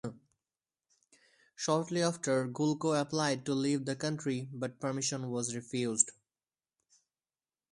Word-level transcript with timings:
Shortly 1.55 2.01
after, 2.01 2.47
Gulko 2.47 2.93
applied 2.99 3.45
to 3.45 3.53
leave 3.53 3.85
the 3.85 3.95
country, 3.95 4.49
but 4.51 4.79
permission 4.79 5.29
was 5.29 5.53
refused. 5.53 6.09